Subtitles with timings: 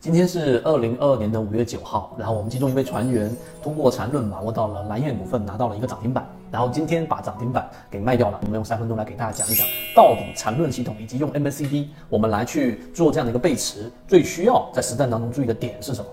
[0.00, 3.30] 今天是二零二二年的五月九号，然后我们其中一位船员
[3.62, 8.38] 通过缠论把握到了蓝燕股份，拿到了一个涨停板，然后今天把涨停板给卖掉了。
[8.40, 16.10] 我们用三分钟来给大家讲一讲，到底缠论系统以及用 MACD 我们来去做这样的一个背驰，最需要在实战当中注意的点是什么？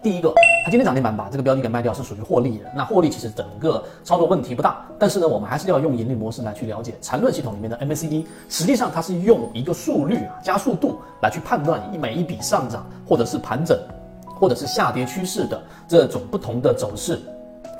[0.00, 0.32] 第一个，
[0.64, 2.70] 它今天涨停板把这个标的给卖掉是属于获利的。
[2.74, 8.24] 那获利其实整个操作问题不大，但是呢，我们还是要用盈利模式来去了解缠论系统里面的 MACD。
[8.48, 13.76] 实际上它是用一个速率啊加速度来去判断每一笔上涨或者是盘整，
[14.38, 17.20] 或者是下跌趋势的这种不同的走势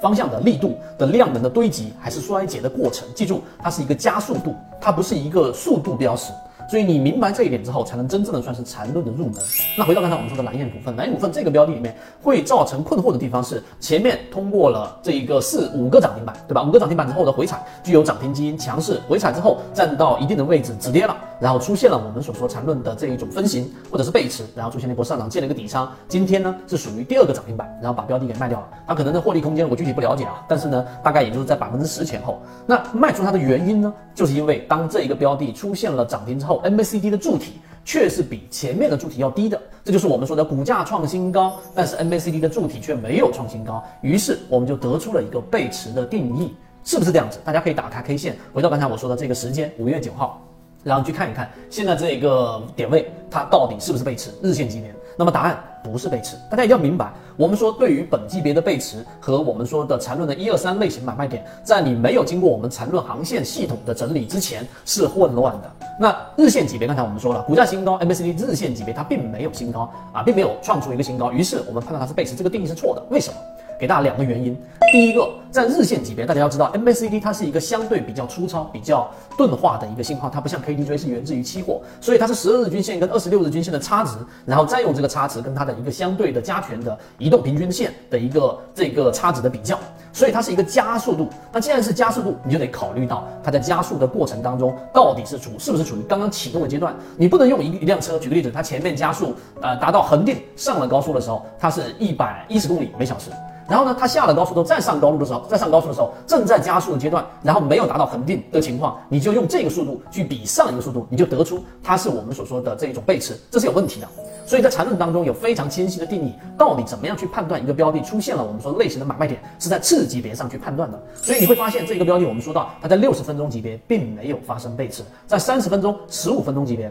[0.02, 3.06] 方向的力度的量能的堆积还是衰竭的过程。
[3.14, 6.32] 记住，它是一个加速度，它不是一个速度标识。
[6.68, 9.36] 所以你明白这一点之后，才能真正的算是缠论的入门。
[9.76, 16.62] 那回到刚才我们说的蓝燕股份，蓝燕股份这个标的里面会造成困惑的地方是，前面通过了这一个四五个涨停板，对吧？
[16.62, 25.90] 五个涨停板之后的回踩具有涨停基因，强势回踩之后站到一定的位置止跌了，然后出现了我们所说缠论的这一种分型或者是背驰，然后出现了一波上涨，建了一个底仓。
[26.06, 28.68] 今天呢是属于第二个涨停板，然后把标的给卖掉了。
[28.86, 32.38] 它可能的获利空间我具体不了解啊，但是呢大概也就是在百分之十前后。
[32.66, 37.38] 那卖出它的原因呢，就是因为当这一个标的出现了涨停之后，MACD 的柱。
[37.38, 37.52] 体
[37.84, 47.38] 却是比前面的柱体要低的，这就是我们说的股价创新高，但是 MACD 的柱体却没有创新高，于是我们就得出了一个背驰的定义，是不是这样子？
[47.42, 50.38] 大家可以打开 K 线，回到刚才我说的这个时间，五月九号，
[50.84, 54.32] 然后去看一看现在这个点位，它到底是不是背驰？
[54.42, 54.94] 日线级别。
[55.16, 65.72] 那么答案不是背驰，大家一定要明白，我们说对于本级别的背驰和我们说的缠论的一二三类型买卖点，在你没有经过我们缠论航线系统的整理之前是混乱的。
[66.00, 73.02] 那日线级别，刚才我们说了，股价新高，MACD 日线级别它并没有新高啊，并没有创出一个新高，于是我们判断它是背驰，这个定义是错的。
[73.10, 73.36] 为什么？
[73.80, 74.56] 给大家两个原因。
[74.92, 84.16] 第一个，在日线级别，大家要知道，MACD 它是一个相对比较粗糙、比较钝化的一个信号，它不像 KDJ 是源自于期货，所以它是十二日均线跟二十六日均线的差值，
[84.46, 89.78] 然后再用这个差值跟它的一个相对的加权的移动平均线的一个这个差值的比较，
[90.12, 91.28] 所以它是一个加速度。
[91.52, 103.30] 那既然是加速度，你就得考虑到它在加速的过程当中到底是处是不是处于刚刚启动的阶段，你不能用一一辆车举个例子，它前面加速呃达到恒定上了高速的时候，它是一百一十公里每小时。
[103.68, 114.08] 然后呢，它下了高速之后再上高速的时候，再上高速的时候正在加速的阶段，然后没有达到恒定的情况，你就用这个速度去比上一个速度，你就得出它是我们所说的这一种背驰，这是有问题的。
[114.48, 120.98] 所以在缠论当中有非常清晰的定义，到底怎么样去判断一个标的出现了我们说类型的买卖点，是在次级别上去判断的。
[121.14, 126.90] 所以你会发现这个标的，我们说到它在六十分钟级别并没有发生背驰，在三十分钟、十五分钟级别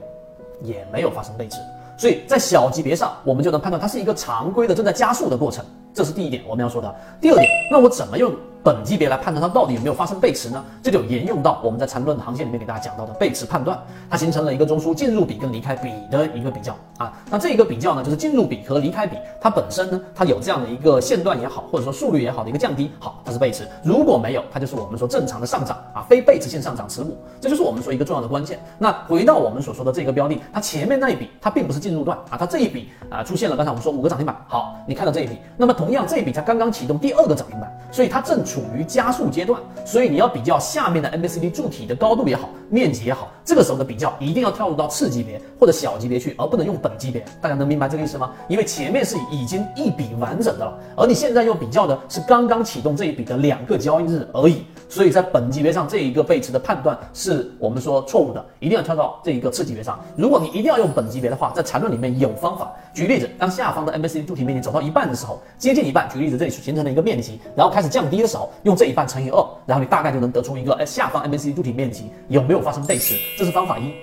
[0.62, 1.58] 也没有发生背驰。
[1.98, 5.66] 所以在小级别上，我们就能判断它是一个常规的正在加速的过程，
[5.96, 6.96] 这是第一点我们要说的。
[7.20, 8.32] 第二点，那我怎么用？
[8.68, 10.62] 本级别来判断它到底有没有发生背驰呢？
[10.84, 13.80] 这就沿用到我们在缠论的航线里面给大家讲到的背驰判断，
[14.10, 17.14] 它形成了一个中枢进入比跟离开比的一个比较啊。
[17.32, 23.66] 那这个比较呢，就是进入比和离开比，它本身呢，它有这样的一个线段也好，或者说速率也好的一个降低，好，它是背驰。
[23.86, 28.60] 如果没有，它就是我们说正常的上涨啊，非背驰线上涨持股，这就是我们说一个重要的关键。
[28.78, 39.28] 那回到我们所说的这个标的，它前面那一笔它并不是进入段啊，它这一笔啊出现了，刚才我们说五个涨停板，好，你看到这一笔，那么同样这一笔才刚刚启动第二个涨停板，所以它正处处于加速。
[39.30, 47.24] 阶段，所以你要比较下面的 MACD 柱体的高度也好，面积也好，这个时候的比较一定要跳入到次级别或者小级别去，而不能用本级别。
[47.40, 48.32] 大家能明白这个意思吗？
[48.48, 54.64] 因为前面是已经一笔完整的了，而你现在要比较的是刚刚启动这一笔的两个交易日而已。
[54.90, 60.00] 所以在本级别上这一个背驰的判断是我们说错误的，一定要跳到这一个次级别上。
[60.16, 62.72] 如果你一定要用本级别的话，在缠论里面有方法。
[62.94, 73.16] 举例子，当下方的 MACD 柱体面积走到一半的时候，接近一半，举例子这里形成了一个面积，然后开始降低的时候，用这一半乘以二，然后你大概就能得出一个，哎，下方 MACD 柱体面积有没有发生背驰？
[73.38, 73.94] 这是方法一。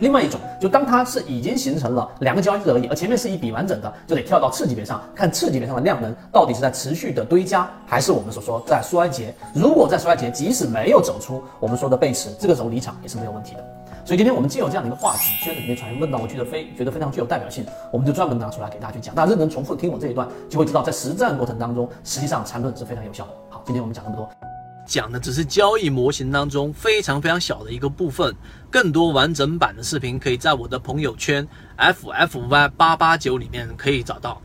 [0.00, 9.34] 另外一种，就当它是已经形成了两个交易日而已，而前面是一笔完整的，就得跳到次级别上看次级别上的量能到底是在持续的堆加，还是我们所说在衰竭。
[9.54, 13.64] 如果在衰竭，即使没有走出我们说的背驰，这个时候离场也是没有问题的。
[14.04, 19.14] 所以今天我们既有这样的一个话题，圈子里面传问到，我觉得非觉得非常具有代表性，我们就专门拿出来给大家去讲。
[19.14, 23.30] 大家认真重复听我这一段，就会知道在实战过程当中，实际上缠论是非常有效的。
[23.48, 24.28] 好，今天我们讲那么多。
[24.86, 28.34] 讲的只是交易模型当中非常非常小的一个部分，
[28.70, 31.46] 更多完整版的视频可以在我的朋友圈
[31.78, 34.40] ffy 八八九里面可以找到。